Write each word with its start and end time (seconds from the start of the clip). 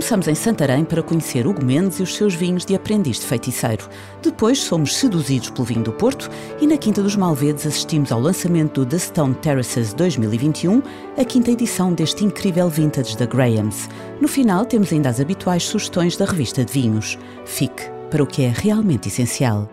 Começamos 0.00 0.28
em 0.28 0.34
Santarém 0.34 0.82
para 0.82 1.02
conhecer 1.02 1.46
Hugo 1.46 1.62
Mendes 1.62 2.00
e 2.00 2.02
os 2.02 2.16
seus 2.16 2.34
vinhos 2.34 2.64
de 2.64 2.74
aprendiz 2.74 3.20
de 3.20 3.26
feiticeiro. 3.26 3.86
Depois 4.22 4.58
somos 4.58 4.96
seduzidos 4.96 5.50
pelo 5.50 5.66
vinho 5.66 5.82
do 5.82 5.92
Porto 5.92 6.30
e 6.58 6.66
na 6.66 6.78
Quinta 6.78 7.02
dos 7.02 7.16
Malvedes 7.16 7.66
assistimos 7.66 8.10
ao 8.10 8.18
lançamento 8.18 8.82
do 8.82 8.86
The 8.86 8.98
Stone 8.98 9.34
Terraces 9.34 9.92
2021, 9.92 10.82
a 11.18 11.22
quinta 11.22 11.50
edição 11.50 11.92
deste 11.92 12.24
incrível 12.24 12.70
vintage 12.70 13.14
da 13.14 13.26
Grahams. 13.26 13.90
No 14.22 14.26
final 14.26 14.64
temos 14.64 14.90
ainda 14.90 15.10
as 15.10 15.20
habituais 15.20 15.64
sugestões 15.64 16.16
da 16.16 16.24
revista 16.24 16.64
de 16.64 16.72
vinhos. 16.72 17.18
Fique 17.44 17.82
para 18.10 18.22
o 18.22 18.26
que 18.26 18.42
é 18.42 18.48
realmente 18.48 19.08
essencial. 19.08 19.68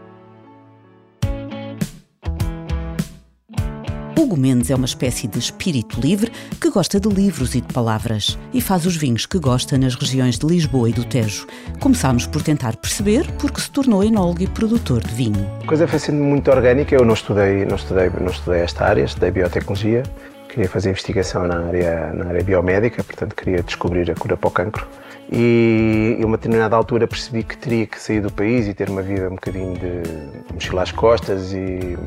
Hugo 4.28 4.36
Mendes 4.36 4.70
é 4.70 4.76
uma 4.76 4.86
espécie 4.86 5.26
de 5.26 5.40
espírito 5.40 6.02
livre 6.02 6.30
que 6.60 6.70
gosta 6.70 7.00
de 7.00 7.08
livros 7.08 7.56
e 7.56 7.62
de 7.62 7.74
palavras 7.74 8.38
e 8.54 8.60
faz 8.60 8.86
os 8.86 8.98
vinhos 8.98 9.26
que 9.26 9.40
gosta 9.40 9.78
nas 9.78 9.96
regiões 9.96 10.38
de 10.38 10.46
Lisboa 10.46 10.90
e 10.90 10.92
do 10.92 11.06
Tejo. 11.06 11.48
Começámos 11.80 12.28
por 12.28 12.42
tentar 12.42 12.76
perceber 12.76 13.26
porque 13.40 13.62
se 13.62 13.72
tornou 13.72 14.04
enólogo 14.04 14.44
e 14.44 14.48
produtor 14.48 15.02
de 15.02 15.16
vinho. 15.16 15.50
A 15.64 15.66
coisa 15.66 15.88
foi 15.88 15.98
sendo 15.98 16.22
muito 16.22 16.52
orgânica. 16.52 16.94
Eu 16.94 17.06
não 17.06 17.14
estudei, 17.14 17.64
não 17.64 17.78
estudei, 17.78 18.12
não 18.20 18.30
estudei 18.30 18.60
esta 18.60 18.84
área, 18.84 19.04
estudei 19.04 19.32
biotecnologia. 19.32 20.04
Queria 20.50 20.68
fazer 20.68 20.90
investigação 20.90 21.48
na 21.48 21.66
área, 21.66 22.12
na 22.14 22.26
área 22.26 22.44
biomédica, 22.44 23.02
portanto 23.06 23.34
queria 23.34 23.64
descobrir 23.64 24.12
a 24.12 24.14
cura 24.14 24.36
para 24.36 24.48
o 24.50 24.52
cancro. 24.52 24.86
E 25.32 26.20
a 26.22 26.26
uma 26.26 26.36
determinada 26.36 26.76
altura 26.76 27.08
percebi 27.08 27.44
que 27.44 27.58
teria 27.58 27.88
que 27.88 27.98
sair 27.98 28.20
do 28.20 28.32
país 28.32 28.68
e 28.68 28.74
ter 28.74 28.90
uma 28.90 29.02
vida 29.02 29.28
um 29.28 29.36
bocadinho 29.36 29.74
de 29.78 30.54
mochila 30.54 30.84
às 30.84 30.92
costas 30.92 31.54
e 31.54 31.98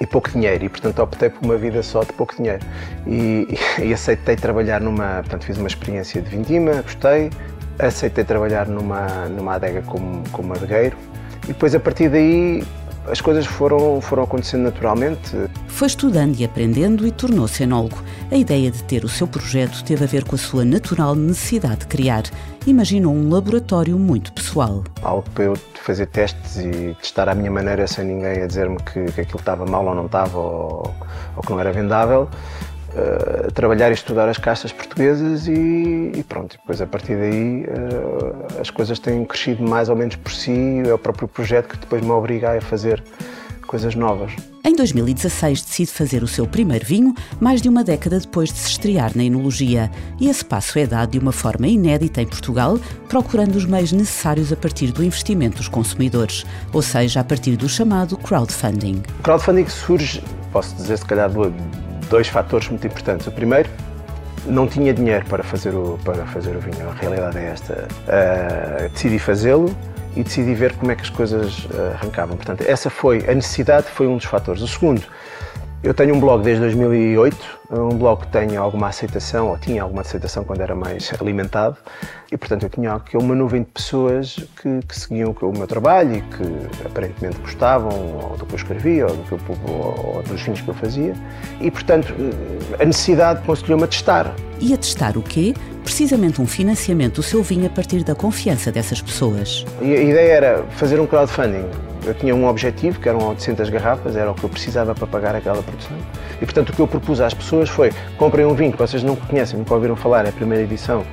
e 0.00 0.06
pouco 0.06 0.30
dinheiro 0.30 0.64
e 0.64 0.68
portanto 0.68 0.98
optei 1.00 1.30
por 1.30 1.44
uma 1.44 1.56
vida 1.56 1.82
só 1.82 2.02
de 2.02 2.12
pouco 2.12 2.34
dinheiro. 2.36 2.64
E, 3.06 3.58
e, 3.80 3.92
aceitei 3.92 4.36
trabalhar 4.36 4.80
numa, 4.80 5.20
portanto 5.20 5.44
fiz 5.44 5.56
uma 5.56 5.68
experiência 5.68 6.20
de 6.20 6.28
vindima, 6.28 6.82
gostei, 6.82 7.30
aceitei 7.78 8.24
trabalhar 8.24 8.66
numa, 8.66 9.28
numa 9.28 9.54
adega 9.54 9.82
como, 9.82 10.22
como 10.30 10.52
adegueiro. 10.54 10.96
E 11.44 11.48
depois 11.48 11.74
a 11.74 11.80
partir 11.80 12.08
daí 12.08 12.64
as 13.06 13.20
coisas 13.20 13.46
foram, 13.46 14.00
foram 14.00 14.22
acontecendo 14.22 14.62
naturalmente. 14.62 15.36
Foi 15.68 15.86
estudando 15.86 16.38
e 16.38 16.44
aprendendo 16.44 17.06
e 17.06 17.10
tornou-se 17.10 17.62
enólogo. 17.62 18.02
A 18.30 18.36
ideia 18.36 18.70
de 18.70 18.82
ter 18.84 19.04
o 19.04 19.08
seu 19.08 19.26
projeto 19.26 19.84
teve 19.84 20.04
a 20.04 20.06
ver 20.06 20.24
com 20.24 20.34
a 20.34 20.38
sua 20.38 20.64
natural 20.64 21.14
necessidade 21.14 21.80
de 21.80 21.86
criar. 21.86 22.24
Imaginou 22.66 23.14
um 23.14 23.28
laboratório 23.28 23.98
muito 23.98 24.32
pessoal. 24.32 24.84
Algo 25.02 25.28
para 25.34 25.44
eu 25.44 25.54
fazer 25.74 26.06
testes 26.06 26.56
e 26.56 26.96
testar 27.00 27.28
à 27.28 27.34
minha 27.34 27.50
maneira 27.50 27.86
sem 27.86 28.06
ninguém 28.06 28.42
a 28.42 28.46
dizer-me 28.46 28.78
que, 28.78 29.04
que 29.12 29.20
aquilo 29.20 29.38
estava 29.38 29.66
mal 29.66 29.84
ou 29.84 29.94
não 29.94 30.06
estava 30.06 30.38
ou, 30.38 30.94
ou 31.36 31.42
que 31.42 31.50
não 31.50 31.60
era 31.60 31.72
vendável. 31.72 32.28
Uh, 32.94 33.50
trabalhar 33.52 33.90
e 33.90 33.94
estudar 33.94 34.28
as 34.28 34.38
castas 34.38 34.72
portuguesas 34.72 35.48
e, 35.48 36.12
e 36.14 36.24
pronto, 36.28 36.56
depois 36.56 36.80
a 36.80 36.86
partir 36.86 37.16
daí 37.16 37.64
uh, 37.64 38.60
as 38.60 38.70
coisas 38.70 39.00
têm 39.00 39.24
crescido 39.24 39.68
mais 39.68 39.88
ou 39.88 39.96
menos 39.96 40.14
por 40.14 40.30
si, 40.30 40.80
é 40.86 40.94
o 40.94 40.98
próprio 40.98 41.26
projeto 41.26 41.70
que 41.70 41.76
depois 41.76 42.02
me 42.02 42.12
obriga 42.12 42.56
a 42.56 42.60
fazer 42.60 43.02
coisas 43.66 43.96
novas. 43.96 44.32
Em 44.62 44.76
2016 44.76 45.62
decide 45.62 45.90
fazer 45.90 46.22
o 46.22 46.28
seu 46.28 46.46
primeiro 46.46 46.86
vinho, 46.86 47.12
mais 47.40 47.60
de 47.60 47.68
uma 47.68 47.82
década 47.82 48.20
depois 48.20 48.52
de 48.52 48.58
se 48.58 48.70
estrear 48.70 49.10
na 49.16 49.24
enologia. 49.24 49.90
E 50.20 50.28
esse 50.28 50.44
passo 50.44 50.78
é 50.78 50.86
dado 50.86 51.10
de 51.10 51.18
uma 51.18 51.32
forma 51.32 51.66
inédita 51.66 52.22
em 52.22 52.26
Portugal, 52.26 52.78
procurando 53.08 53.56
os 53.56 53.66
meios 53.66 53.90
necessários 53.90 54.52
a 54.52 54.56
partir 54.56 54.92
do 54.92 55.02
investimento 55.02 55.56
dos 55.56 55.68
consumidores, 55.68 56.46
ou 56.72 56.80
seja, 56.80 57.20
a 57.20 57.24
partir 57.24 57.56
do 57.56 57.68
chamado 57.68 58.16
crowdfunding. 58.16 59.02
O 59.18 59.22
crowdfunding 59.22 59.66
surge, 59.66 60.22
posso 60.52 60.74
dizer, 60.76 60.96
se 60.96 61.04
calhar, 61.04 61.28
dois 62.08 62.28
fatores 62.28 62.68
muito 62.68 62.86
importantes. 62.86 63.26
O 63.26 63.32
primeiro, 63.32 63.68
não 64.46 64.66
tinha 64.66 64.92
dinheiro 64.92 65.24
para 65.26 65.42
fazer 65.42 65.74
o, 65.74 65.98
para 66.04 66.24
fazer 66.26 66.54
o 66.56 66.60
vinho, 66.60 66.88
a 66.88 66.92
realidade 66.92 67.38
é 67.38 67.46
esta. 67.46 67.88
Uh, 68.06 68.88
decidi 68.90 69.18
fazê-lo 69.18 69.74
e 70.16 70.22
decidi 70.22 70.54
ver 70.54 70.74
como 70.76 70.92
é 70.92 70.94
que 70.94 71.02
as 71.02 71.10
coisas 71.10 71.66
eh, 71.74 71.94
arrancavam. 71.94 72.36
Portanto, 72.36 72.62
essa 72.66 72.88
foi, 72.88 73.28
a 73.28 73.34
necessidade 73.34 73.88
foi 73.88 74.06
um 74.06 74.16
dos 74.16 74.26
fatores. 74.26 74.62
O 74.62 74.68
segundo, 74.68 75.02
eu 75.84 75.92
tenho 75.92 76.14
um 76.14 76.20
blog 76.20 76.42
desde 76.42 76.62
2008, 76.62 77.36
um 77.70 77.98
blog 77.98 78.22
que 78.22 78.28
tem 78.28 78.56
alguma 78.56 78.88
aceitação, 78.88 79.50
ou 79.50 79.58
tinha 79.58 79.82
alguma 79.82 80.00
aceitação 80.00 80.42
quando 80.42 80.62
era 80.62 80.74
mais 80.74 81.12
alimentado, 81.20 81.76
e 82.32 82.38
portanto 82.38 82.62
eu 82.62 82.70
tinha 82.70 82.94
aqui 82.94 83.18
uma 83.18 83.34
nuvem 83.34 83.62
de 83.62 83.68
pessoas 83.68 84.36
que, 84.62 84.80
que 84.88 84.98
seguiam 84.98 85.36
o 85.42 85.52
meu 85.52 85.66
trabalho 85.66 86.16
e 86.16 86.22
que 86.22 86.86
aparentemente 86.86 87.38
gostavam 87.38 87.90
ou 87.90 88.34
do 88.38 88.46
que 88.46 88.54
eu 88.54 88.56
escrevia, 88.56 89.06
ou, 89.06 89.14
do 89.14 89.22
que 89.24 89.32
eu, 89.32 89.40
ou, 89.68 90.16
ou 90.16 90.22
dos 90.22 90.40
vinhos 90.40 90.62
que 90.62 90.68
eu 90.68 90.74
fazia, 90.74 91.12
e 91.60 91.70
portanto 91.70 92.14
eh, 92.18 92.82
a 92.82 92.86
necessidade 92.86 93.42
conseguiu-me 93.44 93.84
a 93.84 93.86
testar. 93.86 94.34
E 94.60 94.72
a 94.72 94.78
testar 94.78 95.18
o 95.18 95.22
quê? 95.22 95.52
Precisamente 95.82 96.40
um 96.40 96.46
financiamento 96.46 97.16
do 97.16 97.22
seu 97.22 97.42
vinho 97.42 97.66
a 97.66 97.70
partir 97.70 98.02
da 98.02 98.14
confiança 98.14 98.72
dessas 98.72 99.02
pessoas. 99.02 99.66
E 99.82 99.94
a 99.94 100.02
ideia 100.02 100.32
era 100.32 100.64
fazer 100.70 100.98
um 100.98 101.06
crowdfunding 101.06 101.66
eu 102.04 102.14
tinha 102.14 102.34
um 102.34 102.46
objetivo, 102.46 103.00
que 103.00 103.08
eram 103.08 103.28
800 103.28 103.68
garrafas, 103.70 104.16
era 104.16 104.30
o 104.30 104.34
que 104.34 104.44
eu 104.44 104.48
precisava 104.48 104.94
para 104.94 105.06
pagar 105.06 105.34
aquela 105.34 105.62
produção. 105.62 105.96
E, 106.40 106.44
portanto, 106.44 106.70
o 106.70 106.72
que 106.72 106.80
eu 106.80 106.86
propus 106.86 107.20
às 107.20 107.34
pessoas 107.34 107.68
foi: 107.68 107.92
comprem 108.16 108.44
um 108.44 108.54
vinho 108.54 108.72
que 108.72 108.78
vocês 108.78 109.02
não 109.02 109.16
conhecem, 109.16 109.58
nunca 109.58 109.74
ouviram 109.74 109.96
falar, 109.96 110.26
é 110.26 110.28
a 110.28 110.32
primeira 110.32 110.64
edição, 110.64 111.04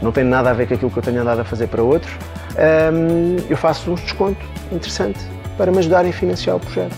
não 0.00 0.12
tem 0.12 0.24
nada 0.24 0.50
a 0.50 0.52
ver 0.52 0.68
com 0.68 0.74
aquilo 0.74 0.90
que 0.90 0.98
eu 0.98 1.02
tenho 1.02 1.20
andado 1.20 1.40
a 1.40 1.44
fazer 1.44 1.66
para 1.68 1.82
outros. 1.82 2.12
Um, 2.56 3.36
eu 3.50 3.56
faço 3.56 3.90
um 3.90 3.94
desconto 3.94 4.44
interessante 4.72 5.20
para 5.56 5.70
me 5.70 5.78
ajudarem 5.78 6.10
a 6.10 6.14
financiar 6.14 6.56
o 6.56 6.60
projeto. 6.60 6.96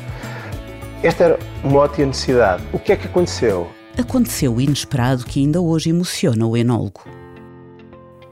Esta 1.03 1.25
era 1.25 1.39
uma 1.63 1.81
ótima 1.81 2.07
necessidade. 2.07 2.63
O 2.73 2.79
que 2.79 2.93
é 2.93 2.97
que 2.97 3.07
aconteceu? 3.07 3.69
Aconteceu 3.97 4.55
o 4.55 4.61
inesperado 4.61 5.25
que 5.25 5.41
ainda 5.41 5.61
hoje 5.61 5.91
emociona 5.91 6.47
o 6.47 6.57
enólogo. 6.57 7.03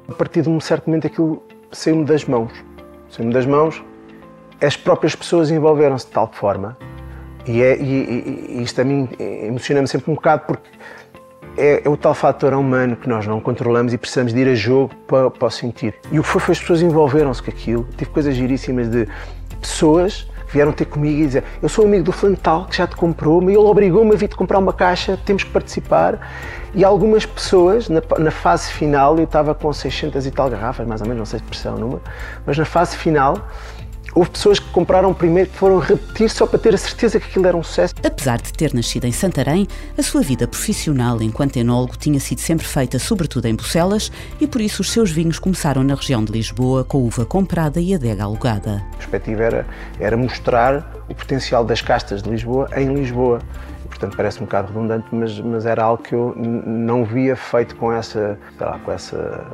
A 0.09 0.12
partir 0.12 0.43
de 0.43 0.49
um 0.49 0.60
certo 0.60 0.87
momento 0.87 1.06
aquilo 1.06 1.43
saiu-me 1.72 2.05
das 2.05 2.25
mãos. 2.25 2.53
Saiu-me 3.09 3.32
das 3.32 3.47
mãos, 3.47 3.82
as 4.61 4.77
próprias 4.77 5.15
pessoas 5.15 5.50
envolveram-se 5.50 6.06
de 6.06 6.12
tal 6.12 6.31
forma, 6.33 6.77
e, 7.47 7.62
é, 7.62 7.77
e, 7.77 8.56
e 8.59 8.62
isto 8.62 8.81
a 8.81 8.84
mim 8.84 9.09
emociona-me 9.19 9.87
sempre 9.87 10.11
um 10.11 10.15
bocado 10.15 10.43
porque 10.47 10.69
é, 11.56 11.83
é, 11.84 11.89
o 11.89 11.97
tal 11.97 12.15
fator 12.15 12.53
humano 12.53 12.97
que 12.97 13.09
nós 13.09 13.27
não 13.27 13.41
controlamos 13.41 13.93
e 13.94 13.99
precisamos 13.99 14.34
de 14.34 14.41
ir 14.41 14.49
a 14.49 14.55
jogo 14.55 14.94
para, 15.06 15.31
para 15.31 15.50
sentir. 15.50 15.94
E 16.12 16.19
o 16.19 16.22
que 16.22 16.28
foi, 16.28 16.41
foi 16.41 16.53
as 16.53 16.61
pessoas 16.61 16.83
envolveram-se 16.83 17.43
com 17.43 17.50
aquilo. 17.50 17.89
Tive 17.97 18.11
coisas 18.11 18.34
giríssimas 18.34 18.91
de 18.91 19.09
pessoas 19.61 20.28
que 20.47 20.53
vieram 20.53 20.71
ter 20.73 20.84
comigo 20.84 21.19
e 21.19 21.27
dizer 21.27 21.44
eu 21.62 21.69
sou 21.69 21.84
amigo 21.84 22.05
do 22.05 22.12
Flantal 22.12 22.67
que 22.67 22.77
já 22.77 22.87
te 22.87 22.94
comprou, 22.94 23.41
mas 23.41 23.50
ele 23.50 23.59
obrigou-me 23.59 24.12
a 24.12 24.17
vir-te 24.17 24.37
comprar 24.37 24.59
uma 24.59 24.73
caixa, 24.73 25.19
temos 25.25 25.44
que 25.44 25.50
participar. 25.50 26.31
E 26.75 26.84
algumas 26.84 27.25
pessoas, 27.25 27.88
na, 27.88 28.03
na, 28.19 28.31
fase 28.31 28.71
final, 28.71 29.17
eu 29.17 29.25
estava 29.25 29.55
com 29.55 29.73
600 29.73 30.27
e 30.27 30.31
tal 30.31 30.50
garrafas, 30.50 30.87
mais 30.87 31.00
ou 31.00 31.06
menos, 31.06 31.21
não 31.21 31.27
sei 31.27 31.38
se 31.38 31.44
precisar 31.47 31.71
o 31.71 31.78
número, 31.78 32.03
mas 32.44 32.59
na 32.59 32.67
fase 32.67 32.99
final 32.99 33.49
Houve 34.16 34.31
pessoas 34.31 34.59
que 34.59 34.71
compraram 34.71 35.12
primeiro 35.12 35.50
que 35.50 35.59
foram 35.59 35.78
repetir 35.78 36.31
só 36.31 36.47
para 36.47 36.59
ter 36.59 36.75
a 36.75 36.78
certeza 36.78 37.21
que 37.21 37.27
aquilo 37.27 37.47
era 37.47 37.54
um 37.54 37.62
sucesso. 37.62 37.93
Apesar 38.03 38.41
de 38.41 38.50
ter 38.50 38.72
nascido 38.72 39.04
em 39.04 39.12
Santarém, 39.12 39.69
a 39.99 40.03
sua 40.03 40.22
vida 40.22 40.49
profissional 40.49 41.20
enquanto 41.20 41.58
enólogo 41.58 41.99
tinha 41.99 42.19
sido 42.19 42.41
sempre 42.41 42.67
feita 42.67 42.99
sobretudo 42.99 43.44
em 43.44 43.55
Bucelas 43.55 44.11
e 44.41 44.46
por 44.46 44.62
isso 44.62 44.81
os 44.81 44.91
seus 44.91 45.11
vinhos 45.11 45.38
começaram 45.38 45.85
na 45.85 45.94
região 45.94 46.25
de 46.25 46.32
Lisboa 46.32 46.82
com 46.82 46.96
uva 47.02 47.26
comprada 47.26 47.79
e 47.79 47.94
adega 47.94 48.25
alugada. 48.25 48.82
A 48.94 48.96
perspectiva 48.96 49.43
era, 49.43 49.67
era 50.00 50.17
mostrar 50.17 50.96
o 51.11 51.14
potencial 51.14 51.62
das 51.62 51.82
castas 51.82 52.23
de 52.23 52.31
Lisboa 52.31 52.70
em 52.75 52.94
Lisboa 52.94 53.43
portanto 53.87 54.17
parece 54.17 54.38
um 54.41 54.46
bocado 54.46 54.69
redundante, 54.69 55.06
mas, 55.12 55.38
mas 55.41 55.67
era 55.67 55.85
algo 55.85 56.02
que 56.02 56.14
eu 56.14 56.35
não 56.37 57.05
via 57.05 57.37
feito 57.37 57.76
com 57.76 57.93
essa, 57.93 58.38
lá, 58.58 58.79
com 58.79 58.93
essa 58.93 59.46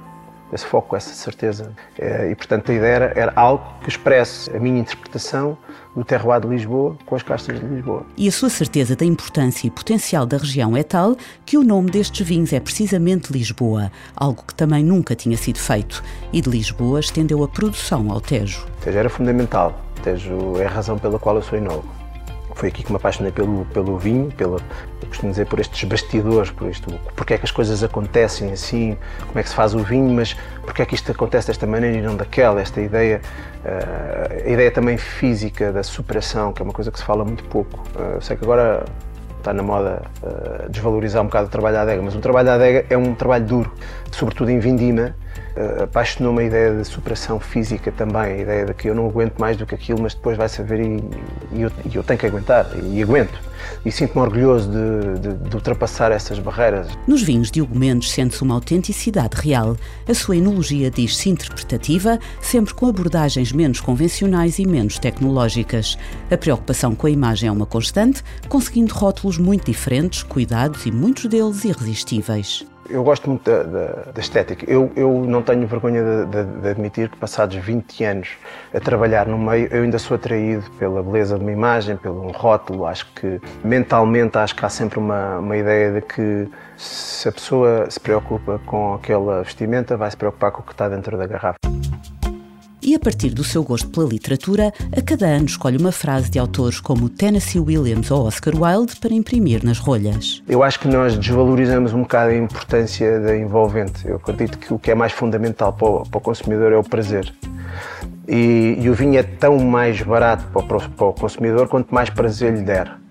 esse 0.52 0.66
foco, 0.66 0.94
essa 0.94 1.14
certeza. 1.14 1.72
É, 1.99 2.31
e, 2.31 2.34
portanto, 2.34 2.70
a 2.70 2.75
ideia 2.75 2.94
era, 2.94 3.12
era 3.16 3.32
algo 3.34 3.64
que 3.82 3.88
expresse 3.88 4.54
a 4.54 4.60
minha 4.60 4.81
interpretação 4.81 5.56
do 5.96 6.04
terroir 6.04 6.40
de 6.40 6.49
Lisboa 6.49 6.96
com 7.06 7.14
as 7.14 7.22
castas 7.22 7.58
de 7.58 7.66
Lisboa. 7.66 8.04
E 8.16 8.28
a 8.28 8.32
sua 8.32 8.49
certeza 8.49 8.94
da 8.96 9.04
importância 9.04 9.66
e 9.66 9.70
potencial 9.70 10.26
da 10.26 10.37
região 10.37 10.76
é 10.76 10.82
tal 10.82 11.16
que 11.44 11.56
o 11.56 11.62
nome 11.62 11.90
destes 11.90 12.26
vinhos 12.26 12.52
é 12.52 12.60
precisamente 12.60 13.32
Lisboa, 13.32 13.90
algo 14.16 14.43
que 14.46 14.54
também 14.54 14.84
nunca 14.84 15.14
tinha 15.14 15.37
sido 15.37 15.58
feito. 15.58 16.02
E 16.32 16.40
de 16.40 16.50
Lisboa 16.50 17.00
estendeu 17.00 17.43
a 17.43 17.49
produção 17.49 18.10
ao 18.10 18.20
Tejo. 18.20 18.66
O 18.81 18.84
Tejo 18.84 18.99
era 18.99 19.08
fundamental. 19.08 19.78
O 19.99 20.00
Tejo 20.02 20.56
é 20.58 20.66
a 20.66 20.70
razão 20.70 20.99
pela 20.99 21.19
qual 21.19 21.37
eu 21.37 21.43
sou 21.43 21.58
enólogo. 21.58 22.01
Foi 22.62 22.69
aqui 22.69 22.85
que 22.85 22.93
me 22.93 22.97
apaixonei 22.97 23.32
pelo, 23.32 23.64
pelo 23.75 23.99
vinho, 23.99 24.31
pela, 24.31 24.56
costumo 25.09 25.32
dizer 25.32 25.47
por 25.47 25.59
estes 25.59 25.82
bastidores, 25.82 26.49
por 26.53 26.70
isto, 26.70 26.88
porque 27.17 27.35
é 27.35 27.38
que 27.38 27.44
as 27.44 27.50
coisas 27.50 27.82
acontecem 27.82 28.53
assim, 28.53 28.97
como 29.26 29.37
é 29.41 29.43
que 29.43 29.49
se 29.49 29.55
faz 29.56 29.75
o 29.75 29.81
vinho, 29.81 30.09
mas 30.14 30.37
porque 30.62 30.81
é 30.81 30.87
que 30.87 30.94
isto 30.94 31.11
acontece 31.11 31.49
desta 31.49 31.67
maneira 31.67 31.97
e 31.97 32.00
não 32.00 32.14
daquela, 32.14 32.61
esta 32.61 32.81
ideia, 32.81 33.20
uh, 33.64 34.47
a 34.47 34.49
ideia 34.49 34.70
também 34.70 34.97
física 34.97 35.73
da 35.73 35.82
superação, 35.82 36.53
que 36.53 36.62
é 36.62 36.64
uma 36.64 36.73
coisa 36.73 36.93
que 36.93 37.00
se 37.00 37.05
fala 37.05 37.25
muito 37.25 37.43
pouco. 37.47 37.81
Uh, 37.97 38.23
sei 38.23 38.37
que 38.37 38.44
agora 38.44 38.85
está 39.38 39.53
na 39.53 39.64
moda 39.64 40.03
uh, 40.23 40.70
desvalorizar 40.70 41.20
um 41.20 41.26
bocado 41.26 41.49
o 41.49 41.50
trabalho 41.50 41.75
da 41.75 41.82
adega, 41.82 42.00
mas 42.00 42.14
o 42.14 42.20
trabalho 42.20 42.47
da 42.47 42.55
adega 42.55 42.87
é 42.88 42.97
um 42.97 43.12
trabalho 43.12 43.44
duro, 43.44 43.73
sobretudo 44.12 44.53
em 44.53 44.61
vindima, 44.61 45.17
apaixonou-me 45.82 46.43
a 46.43 46.44
ideia 46.46 46.75
de 46.75 46.84
superação 46.84 47.38
física 47.38 47.93
também, 47.93 48.23
a 48.23 48.38
ideia 48.38 48.64
de 48.64 48.75
que 48.75 48.88
eu 48.88 48.94
não 48.94 49.06
aguento 49.06 49.38
mais 49.38 49.56
do 49.56 49.67
que 49.67 49.75
aquilo, 49.75 50.00
mas 50.00 50.14
depois 50.14 50.37
vai 50.37 50.49
saber 50.49 50.81
e, 50.81 51.05
e, 51.52 51.62
eu, 51.62 51.70
e 51.90 51.94
eu, 51.94 52.02
tenho 52.02 52.19
que 52.19 52.26
aguentar, 52.26 52.70
e 52.82 53.02
aguento. 53.02 53.38
E 53.84 53.93
sinto-me 53.93 54.23
orgulhoso 54.23 54.70
de, 54.70 55.20
de, 55.20 55.49
de, 55.49 55.55
ultrapassar 55.55 56.11
essas 56.11 56.38
barreiras. 56.38 56.88
Nos 57.06 57.23
vinhos 57.23 57.50
de 57.50 57.62
Hugo 57.62 57.79
Mendes 57.79 58.11
sente-se 58.11 58.43
uma 58.43 58.55
autenticidade 58.55 59.37
real. 59.37 59.76
A 60.08 60.14
sua 60.14 60.37
enologia 60.37 60.90
diz-se 60.90 61.29
interpretativa, 61.29 62.19
sempre 62.40 62.75
com 62.75 62.87
abordagens 62.87 63.52
menos 63.52 63.81
convencionais 63.81 64.58
e 64.58 64.67
menos 64.67 64.99
tecnológicas. 64.99 65.96
A 66.31 66.37
preocupação 66.37 66.94
com 66.94 67.06
a 67.06 67.11
imagem 67.11 67.49
é 67.49 67.52
uma 67.52 67.67
constante, 67.67 68.25
conseguindo 68.49 68.94
rótulos 68.94 69.38
muito 69.38 69.67
diferentes, 69.67 70.23
cuidados 70.23 70.85
e 70.87 70.90
muitos 70.90 71.26
deles 71.26 71.64
irresistíveis. 71.64 72.71
Eu 72.88 73.02
gosto 73.05 73.29
muito 73.29 73.49
da, 73.49 73.62
da, 73.62 73.87
da 74.12 74.20
estética. 74.20 74.69
Eu, 74.70 74.90
eu, 74.96 75.25
não 75.26 75.43
tenho 75.43 75.67
vergonha 75.67 76.02
de, 76.02 76.26
de, 76.26 76.61
de, 76.61 76.69
admitir 76.69 77.08
que, 77.08 77.17
passados 77.17 77.56
20 77.56 78.05
anos 78.05 78.29
a 78.75 78.81
trabalhar 78.81 79.26
no 79.26 79.38
meio, 79.38 79.69
eu 79.70 79.82
ainda 79.82 79.99
sou 79.99 80.14
atraído 80.17 80.69
pela 80.79 81.02
beleza 81.02 81.37
de 81.37 81.43
uma 81.43 81.52
imagem, 81.52 81.96
pelo 81.96 82.23
um 82.26 82.31
rótulo. 82.31 82.87
Acho 82.87 83.06
que, 83.14 83.40
mentalmente, 83.64 84.37
acho 84.38 84.55
que 84.55 84.64
há 84.64 84.69
sempre 84.69 84.99
uma, 84.99 85.38
uma 85.38 85.56
ideia 85.56 85.93
de 85.93 86.02
que 86.02 86.49
se 86.76 87.29
a 87.29 87.32
pessoa 87.32 87.90
se 87.90 88.00
preocupa 88.00 88.61
com 88.67 88.94
aquela 88.94 89.43
vestimenta, 89.43 89.96
vai 89.96 90.11
se 90.11 90.17
preocupar 90.17 90.50
com 90.50 90.61
o 90.61 90.64
que 90.64 90.73
está 90.73 90.88
dentro 90.88 91.17
da 91.17 91.26
garrafa 91.26 91.56
e, 92.92 92.94
a 92.94 92.98
partir 92.98 93.30
do 93.30 93.42
seu 93.42 93.64
gosto 93.64 93.88
pela 93.88 94.06
literatura, 94.06 94.70
a 94.94 95.00
cada 95.00 95.24
ano 95.24 95.46
escolhe 95.46 95.78
uma 95.78 95.90
frase 95.90 96.30
de 96.30 96.38
autores 96.38 96.78
como 96.78 97.08
Tennessee 97.08 97.58
Williams 97.58 98.10
ou 98.10 98.26
Oscar 98.26 98.54
Wilde 98.54 98.96
para 98.96 99.14
imprimir 99.14 99.64
nas 99.64 99.78
rolhas. 99.78 100.42
Eu 100.46 100.62
acho 100.62 100.78
que 100.78 100.88
nós 100.88 101.16
desvalorizamos 101.16 101.94
um 101.94 102.02
bocado 102.02 102.32
a 102.32 102.36
importância 102.36 103.18
da 103.20 103.34
envolvente. 103.34 104.06
Eu 104.06 104.16
acredito 104.16 104.58
que 104.58 104.74
o 104.74 104.78
que 104.78 104.90
é 104.90 104.94
mais 104.94 105.12
fundamental 105.12 105.72
para 105.72 105.88
o, 105.88 106.06
para 106.06 106.18
o 106.18 106.20
consumidor 106.20 106.70
é 106.70 106.76
o 106.76 106.84
prazer. 106.84 107.32
E, 108.28 108.76
e, 108.78 108.90
o 108.90 108.94
vinho 108.94 109.18
é 109.18 109.22
tão 109.22 109.58
mais 109.58 110.02
barato 110.02 110.44
para 110.52 110.76
o, 110.76 110.90
para 110.90 111.06
o 111.06 111.12
consumidor 111.14 111.68
quanto 111.68 111.94
mais 111.94 112.10
prazer 112.10 112.52
lhe 112.52 112.62
der. 112.62 113.01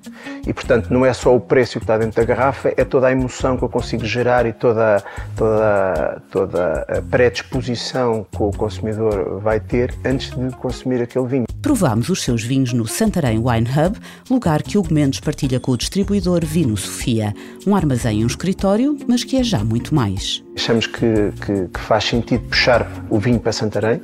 E, 0.46 0.54
portanto, 0.54 0.92
não 0.92 1.06
é 1.06 1.14
só 1.14 1.36
o 1.36 1.40
preço 1.40 1.80
que 1.80 1.84
está 1.84 1.98
dentro 1.98 2.16
da 2.16 2.26
garrafa, 2.26 2.74
é 2.76 2.84
toda 2.84 3.08
a 3.08 3.12
emoção 3.12 3.58
que 3.58 3.64
eu 3.64 3.70
consigo 3.70 4.06
gerar 4.06 4.46
e 4.46 4.54
toda, 4.54 5.04
toda, 5.36 6.22
toda 6.32 6.86
a 6.88 7.02
predisposição 7.02 8.26
que 8.32 8.42
o 8.42 8.52
consumidor 8.52 9.40
vai 9.40 9.60
ter 9.60 9.94
antes 10.06 10.32
de 10.32 10.56
consumir 10.58 11.02
aquele 11.02 11.28
vinho. 11.28 11.46
Provámos 11.62 12.10
os 12.10 12.24
seus 12.24 12.44
vinhos 12.44 12.74
no 12.74 12.88
Santarém 12.88 13.38
Wine 13.38 13.70
Hub, 13.70 14.00
lugar 14.30 14.64
que 14.64 14.78
Hugo 14.78 14.92
Mendes 14.92 15.20
partilha 15.20 15.60
com 15.60 15.72
o 15.72 15.78
distribuidor 15.78 16.44
Vino 16.44 16.76
Sofia, 16.76 17.36
um 17.68 17.76
armazém 17.76 18.22
e 18.22 18.24
um 18.24 18.28
escritório, 18.28 18.98
mas 19.08 19.24
que 19.24 19.38
é 19.38 19.44
já 19.44 19.64
muito 19.64 19.94
mais. 19.94 20.44
Achamos 20.56 20.88
que, 20.88 21.32
que, 21.46 21.68
que 21.68 21.80
faz 21.80 22.06
sentido 22.06 22.44
puxar 22.50 22.90
o 23.10 23.20
vinho 23.20 23.40
para 23.40 23.52
Santarém 23.52 24.02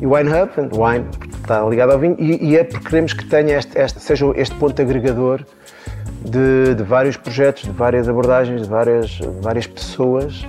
e 0.00 0.06
o 0.06 0.14
Wine 0.14 0.30
Hub, 0.30 0.50
wine, 0.72 1.06
está 1.40 1.62
ligado 1.64 1.92
ao 1.92 1.98
vinho, 1.98 2.16
e, 2.18 2.50
e 2.50 2.56
é 2.56 2.64
porque 2.64 2.88
queremos 2.88 3.12
que 3.12 3.24
tenha 3.26 3.58
este, 3.58 3.78
este, 3.78 4.00
seja 4.00 4.26
este 4.36 4.54
ponto 4.56 4.80
agregador 4.80 5.44
de, 6.24 6.74
de, 6.74 6.82
vários 6.82 7.16
projetos, 7.16 7.64
de 7.64 7.70
várias 7.70 8.08
abordagens, 8.08 8.62
de 8.62 8.68
várias, 8.68 9.10
de 9.10 9.40
várias 9.40 9.66
pessoas. 9.66 10.46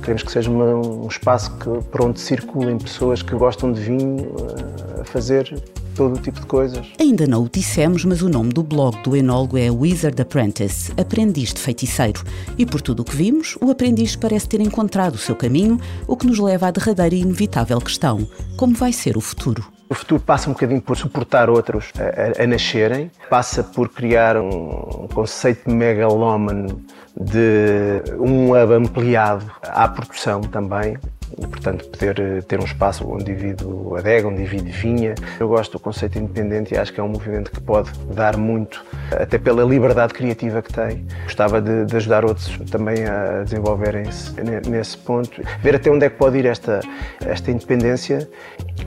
Queremos 0.00 0.22
que 0.22 0.32
seja 0.32 0.50
uma, 0.50 0.64
um 0.64 1.06
espaço 1.06 1.54
que, 1.58 1.84
por 1.90 2.02
onde 2.02 2.20
circulem 2.20 2.78
pessoas 2.78 3.22
que 3.22 3.34
gostam 3.34 3.72
de 3.72 3.80
vinho 3.80 4.34
eh, 4.38 5.00
a 5.02 5.04
fazer 5.04 5.54
todo 5.98 6.14
o 6.14 6.22
tipo 6.22 6.40
de 6.40 6.46
coisas. 6.46 6.86
Ainda 6.98 7.26
não 7.26 7.42
o 7.42 7.48
dissemos, 7.52 8.04
mas 8.04 8.22
o 8.22 8.28
nome 8.28 8.52
do 8.52 8.62
blog 8.62 8.96
do 9.02 9.16
enólogo 9.16 9.58
é 9.58 9.68
Wizard 9.68 10.22
Apprentice, 10.22 10.92
aprendiz 10.96 11.52
de 11.52 11.60
feiticeiro. 11.60 12.22
E 12.56 12.64
por 12.64 12.80
tudo 12.80 13.00
o 13.00 13.04
que 13.04 13.16
vimos, 13.16 13.58
o 13.60 13.68
aprendiz 13.68 14.14
parece 14.14 14.48
ter 14.48 14.60
encontrado 14.60 15.16
o 15.16 15.18
seu 15.18 15.34
caminho, 15.34 15.76
o 16.06 16.16
que 16.16 16.28
nos 16.28 16.38
leva 16.38 16.68
à 16.68 16.70
derradeira 16.70 17.16
e 17.16 17.20
inevitável 17.20 17.80
questão: 17.80 18.24
como 18.56 18.76
vai 18.76 18.92
ser 18.92 19.16
o 19.16 19.20
futuro? 19.20 19.66
O 19.90 19.94
futuro 19.94 20.22
passa 20.22 20.48
um 20.48 20.52
bocadinho 20.52 20.80
por 20.80 20.96
suportar 20.96 21.50
outros 21.50 21.90
a, 21.98 22.42
a, 22.42 22.44
a 22.44 22.46
nascerem, 22.46 23.10
passa 23.28 23.64
por 23.64 23.88
criar 23.88 24.36
um 24.36 25.08
conceito 25.12 25.68
megalómano 25.68 26.80
de 27.18 28.02
um 28.20 28.52
hub 28.52 28.72
ampliado 28.72 29.50
à 29.62 29.88
produção 29.88 30.42
também, 30.42 30.96
portanto, 31.36 31.88
poder 31.88 32.18
eh, 32.20 32.40
ter 32.42 32.60
um 32.60 32.64
espaço 32.64 33.08
onde 33.08 33.24
divido 33.24 33.94
adega, 33.96 34.28
onde 34.28 34.42
divido 34.42 34.70
vinha. 34.70 35.14
Eu 35.38 35.48
gosto 35.48 35.72
do 35.72 35.80
conceito 35.80 36.18
independente 36.18 36.74
e 36.74 36.78
acho 36.78 36.92
que 36.92 37.00
é 37.00 37.02
um 37.02 37.08
movimento 37.08 37.50
que 37.50 37.60
pode 37.60 37.90
dar 38.14 38.36
muito, 38.36 38.84
até 39.12 39.38
pela 39.38 39.62
liberdade 39.62 40.14
criativa 40.14 40.62
que 40.62 40.72
tem. 40.72 41.06
Gostava 41.24 41.60
de, 41.60 41.84
de 41.84 41.96
ajudar 41.96 42.24
outros 42.24 42.58
também 42.70 43.04
a 43.04 43.42
desenvolverem-se 43.42 44.32
nesse 44.68 44.96
ponto, 44.98 45.42
ver 45.60 45.76
até 45.76 45.90
onde 45.90 46.06
é 46.06 46.10
que 46.10 46.16
pode 46.16 46.38
ir 46.38 46.46
esta, 46.46 46.80
esta 47.24 47.50
independência 47.50 48.28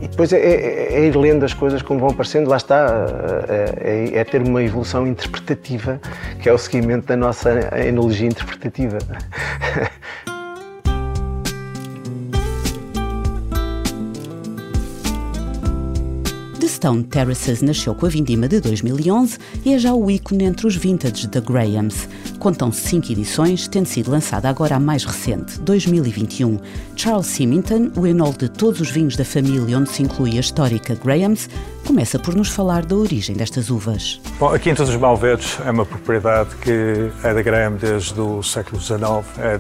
e 0.02 0.08
depois 0.08 0.34
é, 0.34 0.40
é, 0.40 0.94
é 0.94 1.06
ir 1.06 1.16
lendo 1.16 1.44
as 1.44 1.54
coisas 1.54 1.82
como 1.82 2.00
vão 2.00 2.10
aparecendo, 2.10 2.50
lá 2.50 2.58
está, 2.58 3.06
é, 3.48 4.14
é, 4.16 4.20
é 4.20 4.24
ter 4.24 4.42
uma 4.42 4.64
evolução 4.64 5.06
interpretativa, 5.06 6.00
que 6.42 6.50
é 6.50 6.54
o 6.54 6.58
seguimento 6.58 7.08
da 7.08 7.18
nossa 7.18 7.52
enologia 7.78 8.28
interpretativa. 8.28 8.98
Stone 16.72 17.04
Terraces 17.04 17.62
nasceu 17.62 17.94
com 17.94 18.06
a 18.06 18.10
vindima 18.10 18.48
de 18.48 18.62
2011 18.62 19.38
e 19.66 19.74
é 19.74 19.78
já 19.78 19.94
o 19.94 20.10
ícone 20.10 20.46
entre 20.46 20.66
os 20.66 20.76
vintage 20.76 21.28
da 21.28 21.42
Grahams. 21.42 22.08
Contam-se 22.40 22.88
cinco 22.88 23.12
edições, 23.12 23.68
tendo 23.68 23.86
sido 23.86 24.10
lançada 24.10 24.48
agora 24.48 24.78
a 24.78 24.80
mais 24.80 25.04
recente, 25.04 25.60
2021. 25.60 26.60
Charles 26.96 27.28
Symington, 27.28 27.92
o 27.96 28.08
enol 28.08 28.34
de 28.34 28.48
todos 28.48 28.80
os 28.80 28.90
vinhos 28.90 29.18
da 29.18 29.26
família 29.26 29.78
onde 29.78 29.90
se 29.90 30.02
inclui 30.02 30.38
a 30.38 30.40
histórica 30.40 30.96
Grahams, 30.96 31.50
começa 31.86 32.18
por 32.18 32.36
nos 32.36 32.48
falar 32.48 32.86
da 32.86 32.96
origem 32.96 33.36
destas 33.36 33.70
uvas. 33.70 34.22
Bom, 34.40 34.54
a 34.54 34.58
Quinta 34.58 34.86
dos 34.86 34.96
Malvedos 34.96 35.58
é 35.66 35.72
uma 35.72 35.86
propriedade 35.86 36.56
que 36.62 37.12
é 37.24 37.34
da 37.34 37.42
Graham 37.42 37.74
desde 37.74 38.20
o 38.20 38.42
século 38.42 38.82
XIX, 38.82 39.00
é 39.40 39.60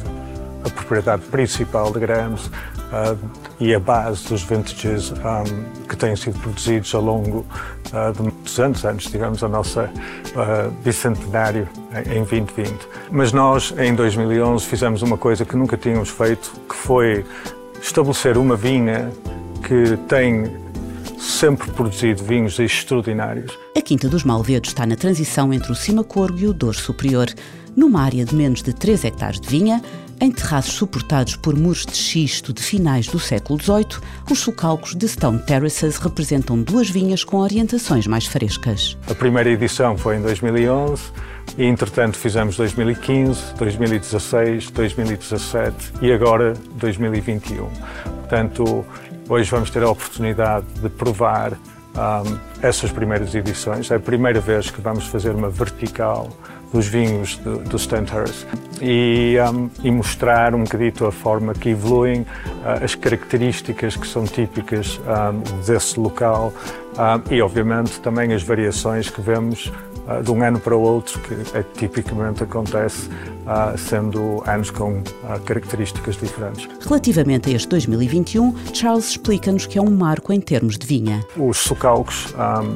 a 0.64 0.70
propriedade 0.70 1.24
principal 1.24 1.92
de 1.92 2.00
Grahams 2.00 2.50
e 3.60 3.74
a 3.74 3.80
base 3.80 4.28
dos 4.28 4.44
vintages 4.44 5.12
um, 5.12 5.86
que 5.88 5.96
têm 5.96 6.16
sido 6.16 6.38
produzidos 6.40 6.94
ao 6.94 7.02
longo 7.02 7.46
uh, 7.94 8.12
de 8.12 8.32
200 8.44 8.86
anos, 8.86 9.04
digamos, 9.06 9.44
a 9.44 9.48
nossa 9.48 9.90
bicentenário 10.84 11.68
em 12.06 12.24
2020. 12.24 12.74
Mas 13.12 13.32
nós, 13.32 13.74
em 13.78 13.94
2011, 13.94 14.66
fizemos 14.66 15.02
uma 15.02 15.18
coisa 15.18 15.46
que 15.46 15.56
nunca 15.56 15.78
tínhamos 15.78 16.10
feito, 16.10 16.52
que 16.68 16.76
foi 16.76 17.26
estabelecer 17.82 18.38
uma 18.38 18.56
vinha 18.56 19.12
que 19.62 19.98
tem 20.08 20.52
sempre 21.20 21.72
produzido 21.72 22.24
vinhos 22.24 22.60
extraordinários. 22.60 23.58
A 23.76 23.82
Quinta 23.82 24.10
dos 24.10 24.24
Malvedos 24.24 24.70
está 24.70 24.86
na 24.86 24.96
transição 24.96 25.54
entre 25.54 25.72
o 25.72 25.76
Cima 25.76 26.04
Corgo 26.04 26.38
e 26.40 26.48
o 26.48 26.54
Douro 26.54 26.78
Superior. 26.78 27.28
Numa 27.76 28.02
área 28.02 28.26
de 28.26 28.36
menos 28.36 28.62
de 28.62 28.74
3 28.74 29.06
hectares 29.06 29.40
de 29.40 29.48
vinha, 29.48 29.82
em 30.22 30.32
terraços 30.32 30.76
suportados 30.76 31.36
por 31.36 31.56
muros 31.58 31.84
de 31.84 31.96
xisto 31.96 32.54
de 32.54 32.62
finais 32.62 33.08
do 33.08 33.20
século 33.20 33.60
XVIII, 33.60 34.00
os 34.30 34.38
socalcos 34.40 34.94
de 34.94 35.08
Stone 35.08 35.40
Terraces 35.40 35.98
representam 35.98 36.62
duas 36.62 36.88
vinhas 36.92 37.24
com 37.24 37.38
orientações 37.38 38.06
mais 38.06 38.28
frescas. 38.28 38.96
A 39.10 39.16
primeira 39.16 39.50
edição 39.50 39.98
foi 39.98 40.18
em 40.18 40.22
2011 40.22 41.02
e, 41.58 41.66
entretanto, 41.66 42.18
fizemos 42.18 42.56
2015, 42.56 43.56
2016, 43.58 44.70
2017 44.70 45.94
e 46.04 46.12
agora 46.12 46.54
2021. 46.76 47.68
Portanto, 48.20 48.86
hoje 49.28 49.50
vamos 49.50 49.72
ter 49.72 49.82
a 49.82 49.90
oportunidade 49.90 50.68
de 50.80 50.90
provar 50.90 51.54
um, 51.54 52.38
essas 52.62 52.92
primeiras 52.92 53.34
edições. 53.34 53.90
É 53.90 53.96
a 53.96 54.00
primeira 54.00 54.40
vez 54.40 54.70
que 54.70 54.82
vamos 54.82 55.08
fazer 55.08 55.32
uma 55.32 55.50
vertical 55.50 56.30
dos 56.72 56.88
vinhos 56.88 57.38
do, 57.38 57.58
do 57.60 57.78
Stenthurst 57.78 58.46
e, 58.82 59.36
um, 59.54 59.70
e, 59.84 59.92
mostrar 59.92 60.56
um 60.56 60.64
bocadito 60.64 61.06
a 61.06 61.12
forma 61.12 61.54
que 61.54 61.70
evoluem 61.70 62.22
uh, 62.22 62.84
as 62.84 62.96
características 62.96 63.96
que 63.96 64.08
são 64.08 64.26
típicas 64.26 65.00
um, 65.00 65.64
desse 65.66 66.00
local 66.00 66.52
um, 66.94 67.34
e, 67.34 67.42
obviamente, 67.42 68.00
também 68.00 68.34
as 68.34 68.42
variações 68.42 69.10
que 69.10 69.22
vemos 69.22 69.68
uh, 69.68 70.24
de 70.24 70.32
um 70.32 70.44
ano 70.44 70.60
para 70.60 70.76
o 70.76 70.82
outro, 70.82 71.20
que 71.20 71.34
é, 71.56 71.64
tipicamente 71.78 72.44
acontece 72.44 73.08
uh, 73.08 73.78
sendo 73.78 74.42
anos 74.48 74.72
com 74.72 75.04
características 75.46 76.18
diferentes. 76.18 76.68
Relativamente 76.84 77.50
a 77.50 77.54
este 77.54 77.68
2021, 77.68 78.56
Charles 78.74 79.10
explica-nos 79.10 79.68
que 79.68 79.78
é 79.78 79.82
um 79.82 79.92
marco 79.92 80.34
em 80.34 80.42
termos 80.42 80.78
de 80.78 80.88
vinha. 80.88 81.24
Os 81.38 81.58
socalcos 81.58 82.34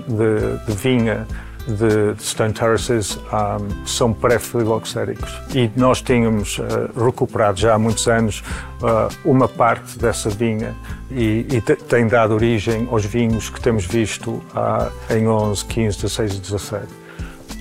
de, 0.07 0.65
de 0.65 0.77
vinha 0.77 1.25
de 1.67 2.23
Stone 2.23 2.53
Terraces 2.53 3.17
um, 3.17 3.85
são 3.85 4.13
pré-filoxéricos 4.13 5.41
e 5.53 5.69
nós 5.75 6.01
tínhamos 6.01 6.59
uh, 6.59 7.03
recuperado 7.03 7.59
já 7.59 7.73
há 7.73 7.79
muitos 7.79 8.07
anos 8.07 8.43
uh, 8.81 9.13
uma 9.23 9.47
parte 9.47 9.97
dessa 9.97 10.29
vinha 10.29 10.75
e, 11.09 11.45
e 11.51 11.61
tem 11.61 12.07
dado 12.07 12.33
origem 12.33 12.87
aos 12.91 13.05
vinhos 13.05 13.49
que 13.49 13.59
temos 13.59 13.85
visto 13.85 14.31
uh, 14.31 14.91
em 15.13 15.27
11, 15.27 15.65
15, 15.65 15.97
16 15.97 16.33
e 16.35 16.39
17. 16.39 16.85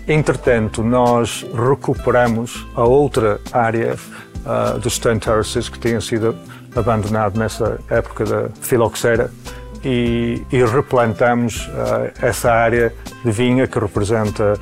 Entretanto, 0.06 0.82
nós 0.82 1.46
recuperamos 1.54 2.66
a 2.74 2.84
outra 2.84 3.40
área 3.50 3.96
dos 4.82 4.96
Stone 4.96 5.18
Terraces 5.18 5.70
que 5.70 5.78
tinha 5.78 5.98
sido 5.98 6.36
abandonado 6.76 7.38
nessa 7.38 7.78
época 7.88 8.26
da 8.26 8.48
filoxera 8.60 9.30
e, 9.84 10.42
e 10.50 10.64
replantamos 10.64 11.68
uh, 11.68 12.10
essa 12.22 12.50
área 12.50 12.92
de 13.24 13.30
vinha 13.30 13.66
que 13.66 13.78
representa 13.78 14.58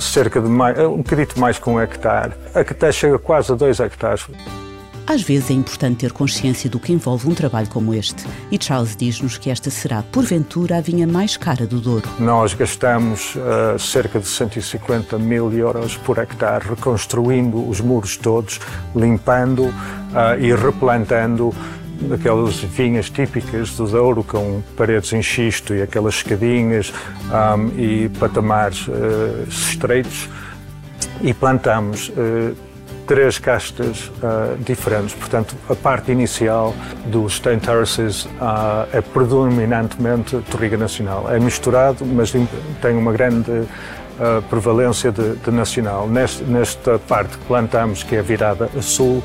cerca 0.00 0.40
de 0.40 0.48
mais, 0.48 0.78
um 0.78 0.98
bocadito 0.98 1.38
mais 1.38 1.58
que 1.58 1.68
um 1.68 1.80
hectare, 1.80 2.32
a 2.54 2.64
que 2.64 2.72
até 2.72 2.90
chega 2.90 3.18
quase 3.18 3.52
a 3.52 3.54
dois 3.54 3.80
hectares. 3.80 4.26
Às 5.06 5.20
vezes 5.20 5.50
é 5.50 5.52
importante 5.52 5.98
ter 5.98 6.12
consciência 6.12 6.68
do 6.70 6.80
que 6.80 6.90
envolve 6.90 7.28
um 7.28 7.34
trabalho 7.34 7.68
como 7.68 7.92
este. 7.92 8.24
E 8.50 8.58
Charles 8.62 8.96
diz-nos 8.96 9.36
que 9.36 9.50
esta 9.50 9.68
será, 9.68 10.02
porventura, 10.02 10.78
a 10.78 10.80
vinha 10.80 11.06
mais 11.06 11.36
cara 11.36 11.66
do 11.66 11.78
Douro. 11.78 12.08
Nós 12.18 12.54
gastamos 12.54 13.34
uh, 13.36 13.78
cerca 13.78 14.18
de 14.18 14.26
150 14.26 15.18
mil 15.18 15.52
euros 15.52 15.96
por 15.98 16.16
hectare 16.16 16.70
reconstruindo 16.70 17.68
os 17.68 17.82
muros 17.82 18.16
todos, 18.16 18.58
limpando 18.96 19.64
uh, 19.64 20.40
e 20.40 20.54
replantando 20.54 21.54
aquelas 22.12 22.56
vinhas 22.56 23.08
típicas 23.08 23.76
do 23.76 23.86
Douro 23.86 24.22
com 24.24 24.62
paredes 24.76 25.12
em 25.12 25.22
xisto 25.22 25.74
e 25.74 25.82
aquelas 25.82 26.16
escadinhas 26.16 26.92
um, 27.30 27.80
e 27.80 28.08
patamares 28.18 28.86
uh, 28.88 29.46
estreitos 29.48 30.28
e 31.22 31.32
plantamos 31.32 32.08
uh, 32.10 32.54
três 33.06 33.38
castas 33.38 34.10
uh, 34.22 34.56
diferentes. 34.64 35.14
Portanto, 35.14 35.54
a 35.68 35.74
parte 35.74 36.12
inicial 36.12 36.74
dos 37.06 37.34
Stone 37.34 37.60
Terraces 37.60 38.24
uh, 38.24 38.88
é 38.92 39.00
predominantemente 39.00 40.36
torriga 40.50 40.76
nacional. 40.76 41.30
É 41.30 41.38
misturado, 41.38 42.04
mas 42.04 42.32
tem 42.32 42.96
uma 42.96 43.12
grande 43.12 43.66
uh, 44.18 44.42
prevalência 44.42 45.10
de, 45.10 45.36
de 45.36 45.50
nacional. 45.50 46.08
Neste, 46.08 46.42
nesta 46.44 46.98
parte 46.98 47.38
que 47.38 47.44
plantamos, 47.44 48.02
que 48.02 48.16
é 48.16 48.22
virada 48.22 48.70
a 48.76 48.82
sul, 48.82 49.22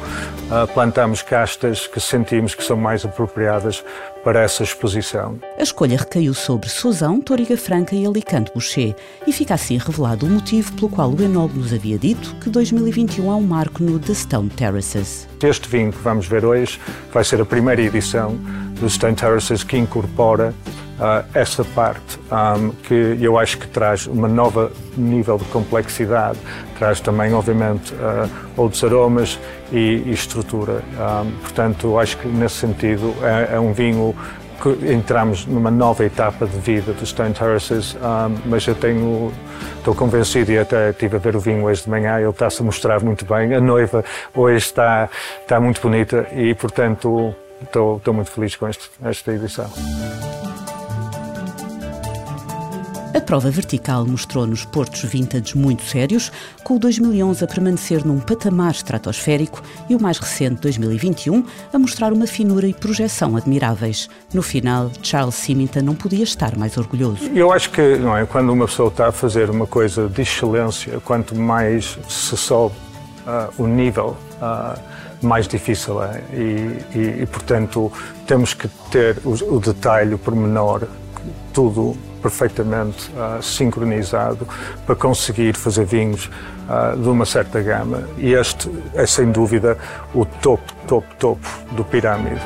plantamos 0.74 1.22
castas 1.22 1.86
que 1.86 2.00
sentimos 2.00 2.55
que 2.55 2.63
são 2.63 2.75
mais 2.75 3.05
apropriadas 3.05 3.84
para 4.24 4.41
essa 4.41 4.63
exposição. 4.63 5.39
A 5.58 5.63
escolha 5.63 5.98
recaiu 5.98 6.34
sobre 6.34 6.69
Sousão, 6.69 7.22
Toriga 7.22 7.58
Franca 7.58 7.96
e 7.96 8.05
Alicante 8.05 8.51
Boucher 8.53 8.96
e 9.25 9.31
fica 9.31 9.53
assim 9.53 9.77
revelado 9.77 10.25
o 10.25 10.29
motivo 10.29 10.72
pelo 10.74 10.89
qual 10.89 11.12
o 11.12 11.22
Enob 11.22 11.53
nos 11.58 11.74
havia 11.74 11.98
dito 11.98 12.36
que 12.36 12.50
2021 12.50 13.31
é 13.31 13.36
um 13.36 13.41
marco 13.41 13.84
no 13.84 14.00
The 14.00 14.13
Stone 14.13 14.50
Terraces. 14.50 15.27
Este 15.41 15.69
vinho 15.69 15.91
que 15.91 16.00
vamos 16.00 16.27
ver 16.27 16.46
hoje 16.46 16.79
vai 17.12 17.24
ser 17.24 17.41
a 17.41 17.46
primeira 17.46 17.81
edição 17.81 18.36
do 18.79 18.89
Stone 18.89 19.15
Terraces 19.15 19.63
que 19.63 19.77
incorpora 19.77 20.53
uh, 21.00 21.25
essa 21.34 21.63
parte 21.63 22.20
um, 22.32 22.70
que 22.70 23.18
eu 23.22 23.38
acho 23.38 23.58
que 23.58 23.68
traz 23.68 24.06
uma 24.06 24.27
nova 24.27 24.72
nível 24.98 25.38
de 25.38 25.46
complexidade, 25.46 26.38
traz 26.77 27.00
também, 27.00 27.34
obviamente, 27.34 27.94
uh, 27.94 28.29
outros 28.56 28.84
aromas 28.84 29.39
e, 29.72 30.03
e 30.06 30.12
estrutura. 30.12 30.82
Um, 30.94 31.32
portanto, 31.41 31.98
acho 31.98 32.18
que 32.18 32.27
nesse 32.27 32.56
sentido 32.56 33.13
é, 33.22 33.56
é 33.56 33.60
um 33.60 33.74
vinho 33.74 34.15
que 34.62 34.91
entramos 34.91 35.46
numa 35.46 35.72
nova 35.72 36.03
etapa 36.03 36.46
de 36.46 36.58
vida 36.60 36.91
dos 36.91 37.10
Stone 37.10 37.34
Terraces, 37.34 37.96
um, 37.96 38.38
mas 38.46 38.68
eu 38.68 38.75
tenho, 38.75 39.32
estou 39.77 39.96
convencido 39.96 40.51
e 40.51 40.60
até 40.60 40.89
estive 40.89 41.15
a 41.15 41.20
ver 41.20 41.36
o 41.36 41.39
vinho 41.39 41.63
hoje 41.63 41.84
de 41.84 41.89
manhã, 41.89 42.20
ele 42.20 42.29
está-se 42.29 42.62
a 42.62 42.65
mostrar 42.65 43.01
muito 43.01 43.25
bem, 43.25 43.53
a 43.53 43.62
noiva 43.62 44.03
hoje 44.36 44.58
está, 44.58 45.10
está 45.41 45.60
muito 45.60 45.82
bonita 45.82 46.27
e, 46.34 46.53
portanto, 46.56 47.34
estou, 47.63 47.98
estou 47.98 48.13
muito 48.13 48.32
feliz 48.32 48.56
com 48.56 48.68
este, 48.68 48.89
esta 49.01 49.32
edição. 49.32 49.70
A 53.12 53.20
prova 53.20 53.50
vertical 53.50 54.06
mostrou-nos 54.06 54.66
portos 54.66 55.01
vintage 55.04 55.58
muito 55.58 55.82
sérios, 55.82 56.32
com 56.63 56.75
o 56.75 56.80
2011 56.80 57.44
a 57.44 57.48
permanecer 57.48 58.06
num 58.06 58.20
patamar 58.20 58.72
estratosférico 58.72 59.63
e 59.89 59.96
o 59.96 60.01
mais 60.01 60.20
recente 60.20 60.62
2021 60.62 61.44
a 61.74 61.80
mostrar 61.80 62.13
uma 62.13 62.28
finura 62.28 62.68
e 62.68 62.74
projeção 62.74 63.36
admiráveis. 63.36 64.08
No 64.32 64.44
final, 64.44 64.92
Charles 65.01 65.34
Symington 65.36 65.82
não 65.82 65.96
podia 65.96 66.24
estar 66.24 66.56
mais 66.56 66.78
orgulhoso. 66.78 67.32
Eu 67.34 67.51
acho 67.51 67.72
que 67.72 67.98
não 67.98 68.16
é 68.16 68.28
quando 68.28 68.51
uma 68.51 68.68
pessoa 68.68 68.89
está 68.89 69.08
a 69.08 69.12
fazer 69.12 69.50
uma 69.50 69.66
coisa 69.66 70.08
de 70.08 70.22
excelência, 70.22 71.00
quanto 71.00 71.36
mais 71.36 71.98
se 72.08 72.38
sobe 72.38 72.75
uh, 73.25 73.51
o 73.62 73.66
nível, 73.66 74.16
uh, 74.39 74.80
mais 75.25 75.48
difícil 75.48 76.01
é. 76.04 76.22
E, 76.32 76.98
e, 76.98 77.22
e, 77.24 77.25
portanto, 77.25 77.92
temos 78.28 78.54
que 78.54 78.68
ter 78.92 79.18
o, 79.25 79.56
o 79.56 79.60
detalhe, 79.60 80.13
o 80.13 80.20
pormenor, 80.20 80.88
tudo 81.51 81.98
perfeitamente 82.22 83.10
uh, 83.12 83.42
sincronizado 83.42 84.48
para 84.86 84.96
conseguir 84.96 85.56
fazer 85.56 85.86
vinhos 85.86 86.30
uh, 86.68 86.98
de 86.98 87.08
uma 87.08 87.26
certa 87.26 87.62
gama. 87.62 88.04
E 88.18 88.34
este 88.34 88.70
é, 88.94 89.06
sem 89.06 89.32
dúvida, 89.32 89.78
o 90.14 90.26
topo, 90.26 90.74
topo, 90.88 91.16
topo 91.16 91.48
do 91.72 91.84
pirâmide. 91.84 92.42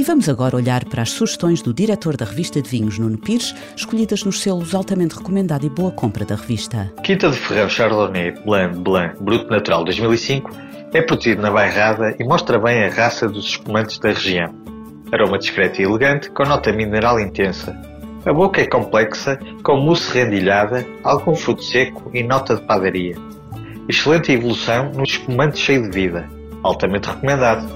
E 0.00 0.02
vamos 0.02 0.30
agora 0.30 0.56
olhar 0.56 0.82
para 0.86 1.02
as 1.02 1.10
sugestões 1.10 1.60
do 1.60 1.74
diretor 1.74 2.16
da 2.16 2.24
revista 2.24 2.62
de 2.62 2.70
vinhos, 2.70 2.98
Nuno 2.98 3.18
Pires, 3.18 3.54
escolhidas 3.76 4.24
nos 4.24 4.40
selos 4.40 4.74
altamente 4.74 5.14
recomendado 5.14 5.66
e 5.66 5.68
boa 5.68 5.90
compra 5.90 6.24
da 6.24 6.36
revista. 6.36 6.90
Quinta 7.04 7.28
de 7.28 7.36
Ferreiro 7.36 7.68
Chardonnay 7.68 8.32
Blanc 8.42 8.78
Blanc 8.78 9.22
Bruto 9.22 9.50
Natural 9.50 9.84
2005 9.84 10.50
é 10.94 11.02
produzido 11.02 11.42
na 11.42 11.50
Bairrada 11.50 12.16
e 12.18 12.24
mostra 12.24 12.58
bem 12.58 12.84
a 12.84 12.88
raça 12.88 13.28
dos 13.28 13.44
espumantes 13.44 13.98
da 13.98 14.08
região. 14.08 14.69
Aroma 15.12 15.38
discreto 15.38 15.80
e 15.80 15.84
elegante, 15.84 16.30
com 16.30 16.44
nota 16.44 16.72
mineral 16.72 17.18
intensa. 17.18 17.76
A 18.24 18.32
boca 18.32 18.60
é 18.60 18.66
complexa, 18.66 19.38
com 19.64 19.76
mousse 19.76 20.16
rendilhada, 20.16 20.86
algum 21.02 21.34
fruto 21.34 21.64
seco 21.64 22.10
e 22.14 22.22
nota 22.22 22.54
de 22.54 22.62
padaria. 22.62 23.16
Excelente 23.88 24.30
evolução 24.30 24.92
no 24.92 25.02
espumante 25.02 25.58
cheio 25.58 25.82
de 25.82 25.90
vida. 25.90 26.28
Altamente 26.62 27.08
recomendado. 27.08 27.68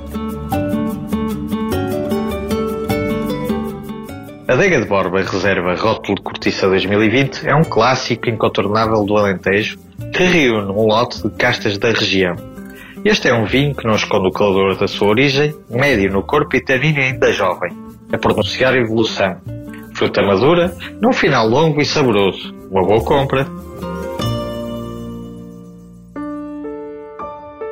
Adega 4.46 4.80
de 4.80 4.86
Borba 4.86 5.22
Reserva 5.22 5.74
Rótulo 5.74 6.16
de 6.16 6.22
Cortiça 6.22 6.68
2020 6.68 7.48
é 7.48 7.54
um 7.56 7.64
clássico 7.64 8.28
incontornável 8.28 9.02
do 9.04 9.16
Alentejo 9.16 9.78
que 10.12 10.22
reúne 10.22 10.70
um 10.70 10.86
lote 10.86 11.20
de 11.22 11.30
castas 11.30 11.78
da 11.78 11.88
região 11.88 12.53
este 13.04 13.28
é 13.28 13.34
um 13.34 13.44
vinho 13.44 13.74
que 13.74 13.86
não 13.86 13.94
esconde 13.94 14.28
o 14.28 14.32
calor 14.32 14.78
da 14.78 14.88
sua 14.88 15.08
origem, 15.08 15.54
médio 15.68 16.10
no 16.10 16.22
corpo 16.22 16.56
e 16.56 16.64
tanino 16.64 17.00
ainda 17.00 17.30
jovem, 17.32 17.70
a 18.10 18.16
pronunciar 18.16 18.74
evolução. 18.74 19.36
Fruta 19.94 20.22
madura, 20.22 20.74
num 21.02 21.12
final 21.12 21.46
longo 21.46 21.82
e 21.82 21.84
saboroso. 21.84 22.54
Uma 22.70 22.82
boa 22.82 23.04
compra. 23.04 23.46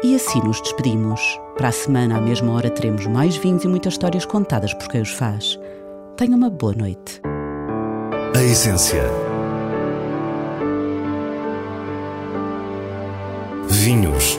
E 0.05 0.15
assim 0.15 0.41
nos 0.41 0.61
despedimos. 0.61 1.41
Para 1.57 1.69
a 1.69 1.73
semana, 1.73 2.19
à 2.19 2.21
mesma 2.21 2.53
hora, 2.53 2.69
teremos 2.69 3.07
mais 3.07 3.35
vinhos 3.35 3.65
e 3.65 3.69
muitas 3.69 3.95
histórias 3.95 4.27
contadas 4.27 4.75
por 4.75 4.89
quem 4.89 5.01
os 5.01 5.13
faz. 5.13 5.59
Tenha 6.15 6.37
uma 6.37 6.51
boa 6.51 6.75
noite. 6.75 7.23
A 8.37 8.43
essência. 8.43 9.03
Vinhos 13.69 14.39